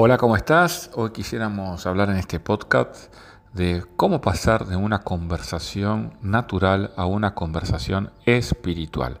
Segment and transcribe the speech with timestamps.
[0.00, 0.92] Hola, ¿cómo estás?
[0.94, 3.12] Hoy quisiéramos hablar en este podcast
[3.52, 9.18] de cómo pasar de una conversación natural a una conversación espiritual.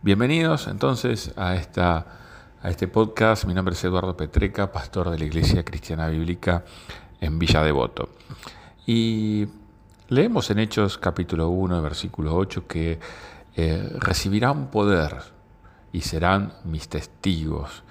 [0.00, 2.06] Bienvenidos entonces a, esta,
[2.62, 3.44] a este podcast.
[3.44, 6.64] Mi nombre es Eduardo Petreca, pastor de la Iglesia Cristiana Bíblica
[7.20, 8.08] en Villa Devoto.
[8.86, 9.46] Y
[10.08, 12.98] leemos en Hechos capítulo 1, versículo 8 que
[13.56, 15.18] eh, recibirán poder
[15.92, 17.82] y serán mis testigos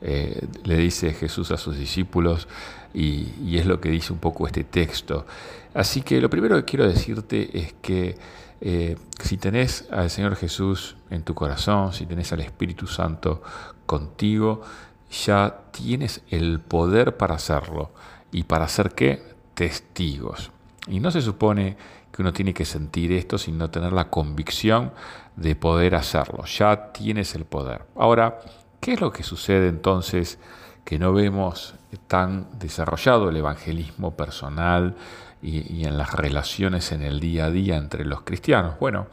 [0.00, 2.48] eh, le dice Jesús a sus discípulos
[2.92, 5.26] y, es lo que dice un poco este texto.
[5.74, 8.16] Así que lo primero que quiero decirte es que
[8.60, 13.42] eh, si tenés al Señor Jesús en tu corazón, si tenés al Espíritu Santo
[13.84, 14.62] contigo,
[15.10, 17.90] ya tienes el poder para hacerlo.
[18.32, 19.22] ¿Y para hacer qué?
[19.54, 20.50] Testigos.
[20.88, 21.76] Y no se supone
[22.12, 24.92] que uno tiene que sentir esto, sino tener la convicción
[25.36, 26.44] de poder hacerlo.
[26.46, 27.84] Ya tienes el poder.
[27.94, 28.40] Ahora,
[28.86, 30.38] ¿Qué es lo que sucede entonces
[30.84, 31.74] que no vemos
[32.06, 34.94] tan desarrollado el evangelismo personal
[35.42, 38.78] y, en las relaciones en el día a día entre los cristianos?
[38.78, 39.08] Bueno,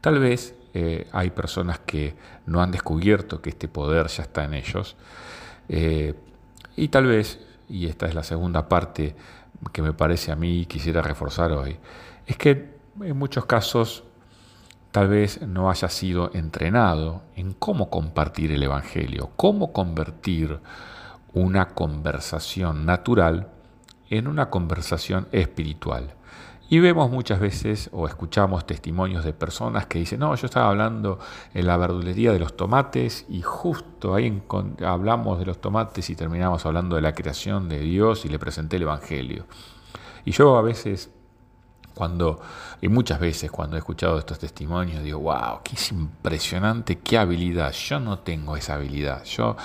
[0.00, 2.14] tal vez eh, hay personas que
[2.46, 4.96] no han descubierto que este poder ya está en ellos
[5.68, 6.14] eh,
[6.74, 9.14] y tal vez, y esta es la segunda parte
[9.74, 11.76] que me parece a mí quisiera reforzar hoy,
[12.26, 14.04] es que en muchos casos
[14.92, 20.60] tal vez no haya sido entrenado en cómo compartir el Evangelio, cómo convertir
[21.32, 23.48] una conversación natural
[24.10, 26.14] en una conversación espiritual.
[26.68, 31.18] Y vemos muchas veces o escuchamos testimonios de personas que dicen, no, yo estaba hablando
[31.52, 34.42] en la verdulería de los tomates y justo ahí
[34.84, 38.76] hablamos de los tomates y terminamos hablando de la creación de Dios y le presenté
[38.76, 39.44] el Evangelio.
[40.24, 41.10] Y yo a veces
[41.94, 42.40] cuando,
[42.80, 47.72] y muchas veces cuando he escuchado estos testimonios, digo, wow, qué es impresionante, qué habilidad.
[47.72, 49.24] Yo no tengo esa habilidad.
[49.24, 49.56] Yo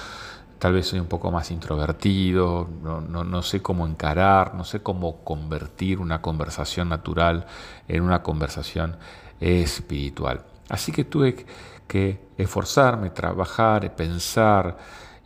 [0.60, 5.24] tal vez soy un poco más introvertido, no, no, sé cómo encarar, no sé cómo
[5.24, 7.46] convertir una conversación natural
[7.88, 8.98] en una conversación
[9.40, 10.44] espiritual.
[10.70, 11.46] Así que tuve
[11.88, 14.78] que esforzarme, trabajar, pensar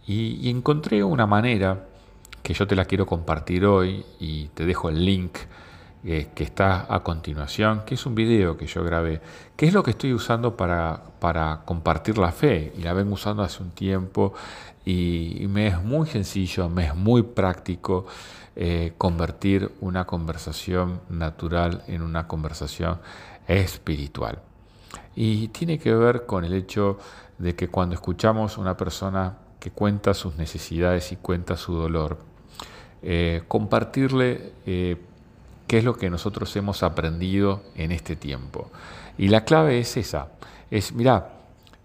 [0.05, 1.85] y encontré una manera
[2.43, 5.37] que yo te la quiero compartir hoy y te dejo el link
[6.03, 9.21] eh, que está a continuación, que es un video que yo grabé,
[9.55, 13.43] que es lo que estoy usando para, para compartir la fe y la vengo usando
[13.43, 14.33] hace un tiempo
[14.83, 18.07] y, me es muy sencillo, me es muy práctico
[18.55, 22.99] eh, convertir una conversación natural en una conversación
[23.47, 24.39] espiritual.
[25.15, 26.97] Y tiene que ver con el hecho
[27.37, 32.17] de que cuando escuchamos una persona que cuenta sus necesidades y cuenta su dolor,
[33.03, 34.53] eh, compartirle
[35.71, 38.69] qué es lo que nosotros hemos aprendido en este tiempo.
[39.17, 40.27] Y la clave es esa,
[40.69, 41.29] es, mira,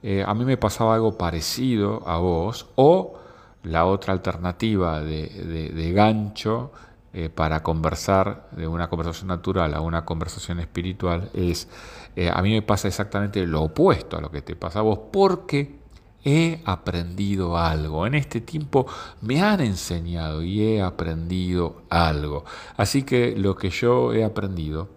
[0.02, 3.14] eh, a mí me pasaba algo parecido a vos, o
[3.62, 6.72] la otra alternativa de, gancho
[7.12, 11.68] eh, para conversar de una conversación natural a una conversación espiritual es,
[12.16, 14.98] eh, a mí me pasa exactamente lo opuesto a lo que te pasa a vos,
[15.12, 15.78] porque
[16.26, 18.04] he aprendido algo.
[18.04, 18.84] En este tiempo
[19.22, 22.44] me han enseñado y he aprendido algo.
[22.76, 24.88] Así que lo que yo he aprendido,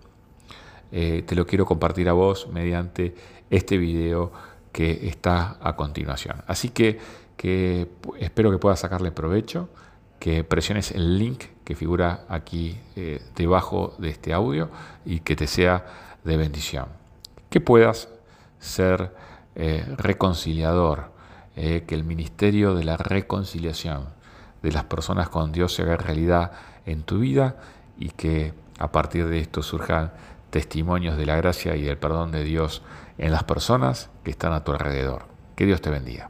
[0.92, 3.14] eh, te lo quiero compartir a vos mediante
[3.52, 4.32] este video
[4.72, 6.42] que está a continuación.
[6.48, 7.00] Así que,
[8.20, 9.70] espero que puedas sacarle provecho,
[10.20, 14.70] que presiones el link que figura aquí eh, debajo de este audio
[15.06, 15.86] y que te sea
[16.24, 16.88] de bendición.
[17.52, 18.10] Que puedas
[18.60, 19.14] ser
[19.56, 21.19] eh, reconciliador
[21.56, 24.06] eh, que el ministerio de la reconciliación
[24.62, 26.52] de las personas con Dios se haga realidad
[26.86, 27.58] en tu vida
[27.98, 30.12] y que a partir de esto surjan
[30.50, 32.82] testimonios de la gracia y del perdón de Dios
[33.18, 35.26] en las personas que están a tu alrededor.
[35.56, 36.30] Que Dios te bendiga.